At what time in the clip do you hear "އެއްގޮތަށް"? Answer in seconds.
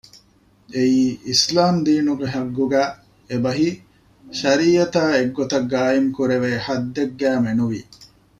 5.15-5.69